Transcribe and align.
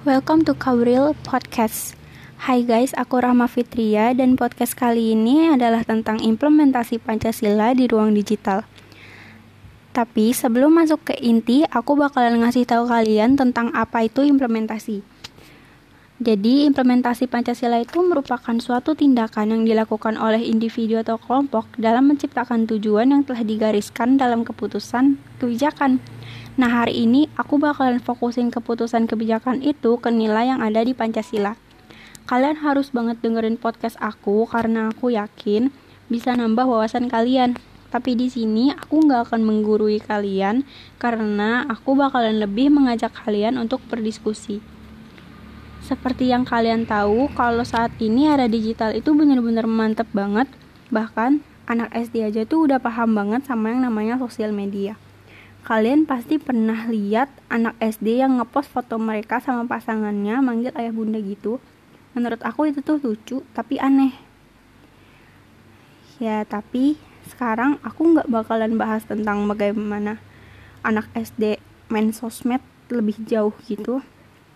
Welcome 0.00 0.48
to 0.48 0.56
Kauril 0.56 1.12
Podcast. 1.28 1.92
Hai 2.40 2.64
guys, 2.64 2.96
aku 2.96 3.20
Rahma 3.20 3.44
Fitria 3.52 4.16
dan 4.16 4.32
podcast 4.32 4.72
kali 4.72 5.12
ini 5.12 5.52
adalah 5.52 5.84
tentang 5.84 6.24
implementasi 6.24 6.96
Pancasila 7.04 7.76
di 7.76 7.84
ruang 7.84 8.16
digital. 8.16 8.64
Tapi 9.92 10.32
sebelum 10.32 10.72
masuk 10.72 11.12
ke 11.12 11.20
inti, 11.20 11.68
aku 11.68 12.00
bakalan 12.00 12.40
ngasih 12.40 12.64
tahu 12.64 12.88
kalian 12.88 13.36
tentang 13.36 13.76
apa 13.76 14.08
itu 14.08 14.24
implementasi. 14.24 15.04
Jadi, 16.16 16.64
implementasi 16.64 17.28
Pancasila 17.28 17.76
itu 17.84 18.00
merupakan 18.00 18.56
suatu 18.56 18.96
tindakan 18.96 19.52
yang 19.52 19.62
dilakukan 19.68 20.16
oleh 20.16 20.40
individu 20.40 20.96
atau 20.96 21.20
kelompok 21.20 21.68
dalam 21.76 22.08
menciptakan 22.08 22.64
tujuan 22.64 23.12
yang 23.12 23.20
telah 23.28 23.44
digariskan 23.44 24.16
dalam 24.16 24.48
keputusan 24.48 25.20
kebijakan. 25.36 26.00
Nah, 26.58 26.82
hari 26.82 27.06
ini 27.06 27.30
aku 27.38 27.62
bakalan 27.62 28.02
fokusin 28.02 28.50
keputusan 28.50 29.06
kebijakan 29.06 29.62
itu 29.62 30.02
ke 30.02 30.10
nilai 30.10 30.50
yang 30.50 30.58
ada 30.58 30.82
di 30.82 30.90
Pancasila. 30.98 31.54
Kalian 32.26 32.58
harus 32.58 32.90
banget 32.90 33.22
dengerin 33.22 33.54
podcast 33.54 33.94
aku 34.02 34.50
karena 34.50 34.90
aku 34.90 35.14
yakin 35.14 35.70
bisa 36.10 36.34
nambah 36.34 36.66
wawasan 36.66 37.06
kalian. 37.06 37.54
Tapi 37.90 38.14
di 38.14 38.30
sini 38.30 38.70
aku 38.70 39.02
nggak 39.02 39.30
akan 39.30 39.42
menggurui 39.42 39.98
kalian 39.98 40.62
karena 41.02 41.66
aku 41.66 41.98
bakalan 41.98 42.38
lebih 42.38 42.70
mengajak 42.70 43.10
kalian 43.10 43.58
untuk 43.58 43.82
berdiskusi. 43.90 44.62
Seperti 45.82 46.30
yang 46.30 46.46
kalian 46.46 46.86
tahu, 46.86 47.26
kalau 47.34 47.66
saat 47.66 47.90
ini 47.98 48.30
era 48.30 48.46
digital 48.46 48.94
itu 48.94 49.10
bener-bener 49.10 49.66
mantep 49.66 50.06
banget. 50.14 50.46
Bahkan 50.94 51.42
anak 51.66 51.90
SD 51.90 52.26
aja 52.26 52.42
tuh 52.46 52.70
udah 52.70 52.78
paham 52.78 53.14
banget 53.14 53.42
sama 53.42 53.74
yang 53.74 53.82
namanya 53.82 54.22
sosial 54.22 54.54
media. 54.54 54.94
Kalian 55.60 56.08
pasti 56.08 56.40
pernah 56.40 56.88
lihat 56.88 57.28
anak 57.52 57.76
SD 57.84 58.24
yang 58.24 58.40
ngepost 58.40 58.72
foto 58.72 58.96
mereka 58.96 59.44
sama 59.44 59.68
pasangannya 59.68 60.40
manggil 60.40 60.72
ayah 60.72 60.90
bunda 60.90 61.20
gitu. 61.20 61.60
Menurut 62.16 62.40
aku 62.40 62.72
itu 62.72 62.80
tuh 62.80 62.96
lucu 62.96 63.44
tapi 63.52 63.76
aneh. 63.76 64.16
Ya 66.16 66.42
tapi 66.48 66.96
sekarang 67.28 67.76
aku 67.84 68.16
nggak 68.16 68.28
bakalan 68.32 68.80
bahas 68.80 69.04
tentang 69.04 69.44
bagaimana 69.46 70.16
anak 70.80 71.06
SD 71.12 71.60
main 71.92 72.10
sosmed 72.16 72.64
lebih 72.88 73.20
jauh 73.28 73.52
gitu. 73.68 74.00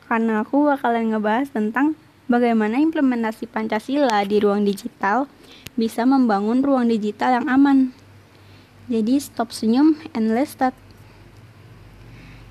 Karena 0.09 0.41
aku 0.41 0.73
bakalan 0.73 1.13
ngebahas 1.13 1.53
tentang 1.53 1.97
bagaimana 2.33 2.81
implementasi 2.81 3.45
Pancasila 3.49 4.25
di 4.25 4.41
ruang 4.41 4.65
digital 4.65 5.29
bisa 5.77 6.09
membangun 6.09 6.65
ruang 6.65 6.89
digital 6.89 7.41
yang 7.41 7.47
aman. 7.49 7.93
Jadi 8.89 9.17
stop 9.17 9.53
senyum 9.53 9.97
and 10.13 10.33
let's 10.33 10.57
start. 10.57 10.77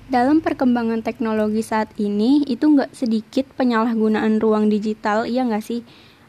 Dalam 0.04 0.44
perkembangan 0.44 1.00
teknologi 1.00 1.64
saat 1.64 1.88
ini, 1.96 2.44
itu 2.44 2.68
nggak 2.68 2.92
sedikit 2.92 3.48
penyalahgunaan 3.56 4.36
ruang 4.36 4.68
digital, 4.68 5.24
iya 5.24 5.48
nggak 5.48 5.64
sih? 5.64 5.80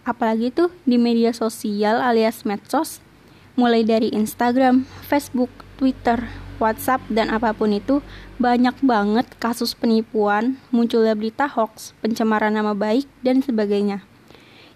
Apalagi 0.07 0.47
tuh 0.47 0.71
di 0.87 0.95
media 0.95 1.35
sosial 1.35 1.99
alias 1.99 2.47
medsos, 2.47 3.03
mulai 3.59 3.83
dari 3.83 4.15
Instagram, 4.15 4.87
Facebook, 5.03 5.51
Twitter, 5.75 6.23
WhatsApp, 6.55 7.03
dan 7.11 7.27
apa 7.27 7.51
pun 7.51 7.75
itu, 7.75 7.99
banyak 8.39 8.79
banget 8.79 9.27
kasus 9.43 9.75
penipuan, 9.75 10.55
munculnya 10.71 11.11
berita 11.11 11.43
hoax, 11.51 11.91
pencemaran 11.99 12.55
nama 12.55 12.71
baik, 12.71 13.11
dan 13.27 13.43
sebagainya. 13.43 14.07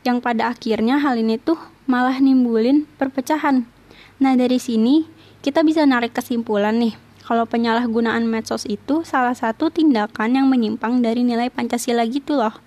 Yang 0.04 0.28
pada 0.28 0.52
akhirnya 0.52 1.00
hal 1.00 1.16
ini 1.16 1.40
tuh 1.40 1.56
malah 1.88 2.20
nimbulin 2.20 2.84
perpecahan. 3.00 3.64
Nah 4.20 4.36
dari 4.36 4.60
sini, 4.60 5.08
kita 5.40 5.64
bisa 5.64 5.88
narik 5.88 6.12
kesimpulan 6.12 6.76
nih, 6.84 7.00
kalau 7.30 7.46
penyalahgunaan 7.46 8.26
medsos 8.26 8.66
itu 8.66 9.06
salah 9.06 9.38
satu 9.38 9.70
tindakan 9.70 10.34
yang 10.34 10.50
menyimpang 10.50 11.06
dari 11.06 11.22
nilai 11.22 11.54
Pancasila 11.54 12.02
gitu 12.10 12.34
loh. 12.34 12.58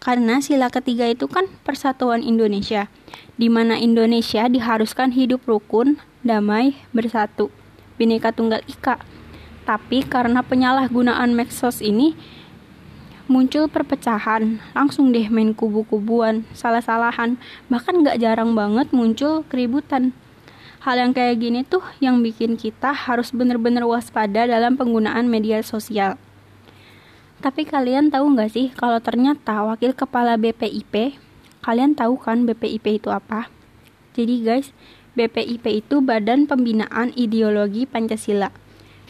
Karena 0.00 0.40
sila 0.40 0.72
ketiga 0.72 1.04
itu 1.04 1.28
kan 1.28 1.44
persatuan 1.60 2.24
Indonesia, 2.24 2.88
di 3.36 3.52
mana 3.52 3.76
Indonesia 3.76 4.48
diharuskan 4.48 5.12
hidup 5.12 5.44
rukun, 5.44 6.00
damai, 6.24 6.72
bersatu, 6.96 7.52
bineka 8.00 8.32
tunggal 8.32 8.64
ika. 8.64 8.96
Tapi 9.68 10.00
karena 10.08 10.40
penyalahgunaan 10.40 11.36
medsos 11.36 11.84
ini 11.84 12.16
muncul 13.28 13.68
perpecahan, 13.68 14.56
langsung 14.72 15.12
deh 15.12 15.28
main 15.28 15.52
kubu-kubuan, 15.52 16.48
salah-salahan, 16.56 17.36
bahkan 17.68 18.00
gak 18.00 18.16
jarang 18.24 18.56
banget 18.56 18.88
muncul 18.88 19.44
keributan. 19.52 20.16
Hal 20.78 20.94
yang 20.94 21.10
kayak 21.10 21.42
gini 21.42 21.66
tuh 21.66 21.82
yang 21.98 22.22
bikin 22.22 22.54
kita 22.54 22.94
harus 22.94 23.34
bener-bener 23.34 23.82
waspada 23.82 24.46
dalam 24.46 24.78
penggunaan 24.78 25.26
media 25.26 25.58
sosial. 25.66 26.14
Tapi 27.42 27.66
kalian 27.66 28.14
tahu 28.14 28.34
nggak 28.34 28.50
sih 28.50 28.66
kalau 28.74 29.02
ternyata 29.02 29.62
wakil 29.66 29.94
kepala 29.94 30.38
BPIP, 30.38 31.18
kalian 31.66 31.98
tahu 31.98 32.18
kan 32.18 32.46
BPIP 32.46 33.02
itu 33.02 33.10
apa? 33.10 33.50
Jadi 34.14 34.42
guys, 34.42 34.70
BPIP 35.18 35.82
itu 35.82 35.98
Badan 35.98 36.46
Pembinaan 36.46 37.10
Ideologi 37.18 37.86
Pancasila. 37.86 38.54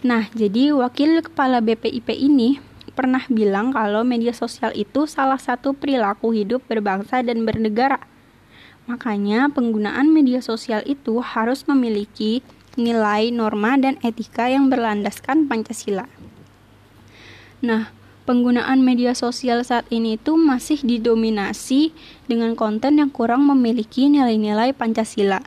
Nah, 0.05 0.29
jadi 0.33 0.73
wakil 0.73 1.21
kepala 1.21 1.61
BPIP 1.61 2.17
ini 2.17 2.61
pernah 2.97 3.23
bilang 3.29 3.77
kalau 3.77 4.03
media 4.09 4.33
sosial 4.33 4.73
itu 4.73 5.05
salah 5.05 5.39
satu 5.39 5.77
perilaku 5.77 6.33
hidup 6.33 6.65
berbangsa 6.65 7.21
dan 7.21 7.45
bernegara. 7.45 8.01
Makanya, 8.89 9.53
penggunaan 9.53 10.09
media 10.09 10.41
sosial 10.41 10.81
itu 10.89 11.21
harus 11.21 11.69
memiliki 11.69 12.41
nilai, 12.81 13.29
norma, 13.29 13.77
dan 13.77 14.01
etika 14.01 14.49
yang 14.49 14.73
berlandaskan 14.73 15.45
Pancasila. 15.45 16.09
Nah, 17.61 17.93
penggunaan 18.25 18.81
media 18.81 19.13
sosial 19.13 19.61
saat 19.61 19.85
ini 19.93 20.17
itu 20.17 20.41
masih 20.41 20.81
didominasi 20.81 21.93
dengan 22.25 22.57
konten 22.57 22.97
yang 22.97 23.13
kurang 23.13 23.45
memiliki 23.45 24.09
nilai-nilai 24.09 24.73
Pancasila. 24.73 25.45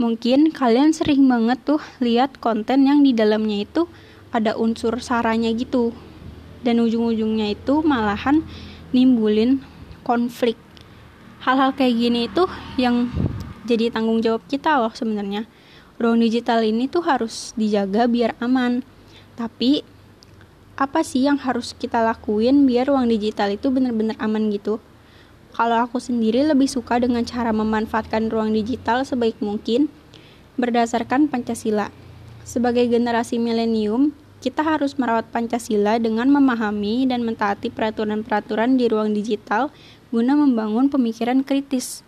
Mungkin 0.00 0.50
kalian 0.50 0.90
sering 0.90 1.30
banget 1.30 1.62
tuh 1.62 1.78
lihat 2.02 2.42
konten 2.42 2.90
yang 2.90 3.06
di 3.06 3.14
dalamnya 3.14 3.62
itu 3.62 3.86
ada 4.34 4.58
unsur 4.58 4.98
saranya 4.98 5.54
gitu. 5.54 5.94
Dan 6.66 6.82
ujung-ujungnya 6.82 7.54
itu 7.54 7.84
malahan 7.86 8.42
nimbulin 8.90 9.62
konflik 10.02 10.58
hal-hal 11.42 11.74
kayak 11.74 11.94
gini 11.98 12.20
itu 12.30 12.46
yang 12.78 13.10
jadi 13.66 13.90
tanggung 13.90 14.22
jawab 14.22 14.42
kita 14.46 14.78
loh 14.78 14.94
sebenarnya. 14.94 15.46
Ruang 15.98 16.22
digital 16.22 16.62
ini 16.62 16.86
tuh 16.86 17.02
harus 17.02 17.54
dijaga 17.58 18.06
biar 18.06 18.38
aman. 18.38 18.82
Tapi 19.34 19.82
apa 20.78 21.02
sih 21.02 21.26
yang 21.26 21.38
harus 21.38 21.74
kita 21.74 22.02
lakuin 22.02 22.66
biar 22.66 22.90
ruang 22.90 23.06
digital 23.10 23.50
itu 23.50 23.70
benar-benar 23.70 24.18
aman 24.18 24.50
gitu? 24.50 24.78
Kalau 25.52 25.84
aku 25.84 26.00
sendiri 26.00 26.48
lebih 26.48 26.64
suka 26.64 26.96
dengan 26.96 27.22
cara 27.28 27.52
memanfaatkan 27.52 28.32
ruang 28.32 28.56
digital 28.56 29.04
sebaik 29.04 29.36
mungkin 29.44 29.92
berdasarkan 30.56 31.28
Pancasila. 31.28 31.92
Sebagai 32.42 32.88
generasi 32.88 33.36
milenium 33.36 34.16
kita 34.42 34.66
harus 34.66 34.98
merawat 34.98 35.30
Pancasila 35.30 36.02
dengan 36.02 36.26
memahami 36.32 37.06
dan 37.06 37.22
mentaati 37.22 37.70
peraturan-peraturan 37.70 38.74
di 38.74 38.90
ruang 38.90 39.14
digital 39.14 39.70
guna 40.12 40.36
membangun 40.36 40.92
pemikiran 40.92 41.40
kritis. 41.40 42.04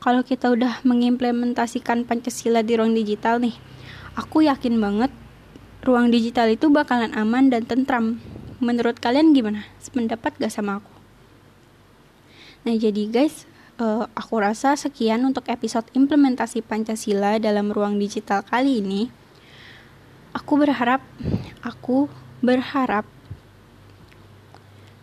Kalau 0.00 0.22
kita 0.22 0.48
udah 0.48 0.80
mengimplementasikan 0.86 2.06
Pancasila 2.08 2.62
di 2.62 2.78
ruang 2.78 2.94
digital 2.94 3.42
nih, 3.42 3.52
aku 4.16 4.46
yakin 4.46 4.78
banget 4.78 5.12
ruang 5.84 6.08
digital 6.08 6.48
itu 6.48 6.70
bakalan 6.72 7.12
aman 7.12 7.50
dan 7.50 7.66
tentram. 7.68 8.22
Menurut 8.62 8.96
kalian 9.02 9.34
gimana? 9.34 9.66
Sependapat 9.82 10.38
gak 10.38 10.54
sama 10.54 10.80
aku? 10.80 10.94
Nah 12.64 12.78
jadi 12.78 13.10
guys, 13.10 13.44
uh, 13.76 14.08
aku 14.14 14.40
rasa 14.40 14.78
sekian 14.78 15.26
untuk 15.26 15.50
episode 15.50 15.84
implementasi 15.92 16.64
Pancasila 16.64 17.36
dalam 17.36 17.74
ruang 17.74 17.98
digital 17.98 18.40
kali 18.46 18.80
ini 18.80 19.10
aku 20.34 20.62
berharap 20.62 21.02
aku 21.62 22.06
berharap 22.40 23.06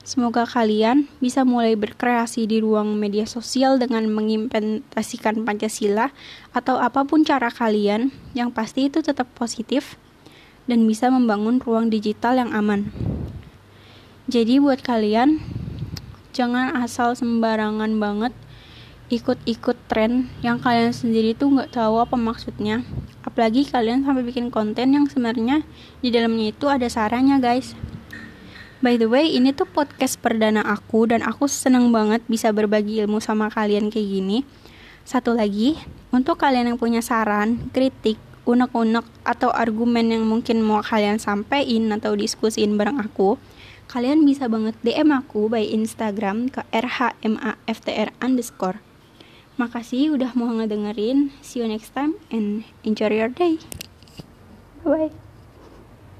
Semoga 0.07 0.47
kalian 0.47 1.11
bisa 1.19 1.43
mulai 1.43 1.75
berkreasi 1.75 2.47
di 2.47 2.63
ruang 2.63 2.95
media 2.95 3.27
sosial 3.27 3.75
dengan 3.75 4.07
mengimplementasikan 4.07 5.43
Pancasila 5.43 6.15
atau 6.55 6.79
apa 6.79 7.03
pun 7.03 7.27
cara 7.27 7.51
kalian, 7.51 8.15
yang 8.31 8.55
pasti 8.55 8.87
itu 8.87 9.03
tetap 9.03 9.27
positif 9.35 9.99
dan 10.63 10.87
bisa 10.87 11.11
membangun 11.11 11.59
ruang 11.59 11.91
digital 11.91 12.39
yang 12.39 12.55
aman. 12.55 12.87
Jadi 14.31 14.63
buat 14.63 14.79
kalian, 14.79 15.43
jangan 16.31 16.79
asal 16.79 17.11
sembarangan 17.11 17.91
banget 17.99 18.31
ikut-ikut 19.11 19.75
tren 19.91 20.31
yang 20.39 20.63
kalian 20.63 20.95
sendiri 20.95 21.35
tuh 21.35 21.51
nggak 21.51 21.75
tahu 21.75 21.99
apa 21.99 22.15
maksudnya 22.19 22.83
apalagi 23.23 23.63
kalian 23.63 24.03
sampai 24.03 24.23
bikin 24.23 24.51
konten 24.51 24.91
yang 24.91 25.07
sebenarnya 25.07 25.63
di 26.03 26.11
dalamnya 26.11 26.51
itu 26.51 26.67
ada 26.67 26.91
sarannya 26.91 27.39
guys 27.39 27.71
by 28.83 28.95
the 28.95 29.09
way 29.09 29.29
ini 29.29 29.53
tuh 29.53 29.65
podcast 29.65 30.19
perdana 30.21 30.61
aku 30.65 31.09
dan 31.09 31.25
aku 31.25 31.49
seneng 31.49 31.89
banget 31.89 32.21
bisa 32.29 32.53
berbagi 32.53 33.01
ilmu 33.03 33.17
sama 33.21 33.49
kalian 33.49 33.89
kayak 33.89 34.07
gini 34.07 34.37
satu 35.07 35.33
lagi 35.33 35.79
untuk 36.11 36.37
kalian 36.37 36.73
yang 36.73 36.79
punya 36.79 36.99
saran 36.99 37.71
kritik 37.71 38.19
unek-unek 38.47 39.03
atau 39.27 39.51
argumen 39.51 40.07
yang 40.07 40.23
mungkin 40.23 40.63
mau 40.63 40.79
kalian 40.79 41.19
sampaikan 41.19 41.91
atau 41.95 42.15
diskusiin 42.15 42.79
bareng 42.79 42.99
aku 43.03 43.35
kalian 43.87 44.27
bisa 44.27 44.51
banget 44.51 44.75
DM 44.83 45.15
aku 45.15 45.47
by 45.47 45.63
Instagram 45.63 46.51
ke 46.51 46.59
rhmaftr 46.75 48.11
underscore. 48.19 48.83
Makasih 49.57 50.13
udah 50.13 50.35
mau 50.37 50.51
ngedengerin. 50.53 51.33
See 51.41 51.63
you 51.63 51.67
next 51.71 51.95
time 51.95 52.19
and 52.29 52.67
enjoy 52.83 53.09
your 53.09 53.31
day. 53.31 53.57
Bye-bye. 54.85 55.26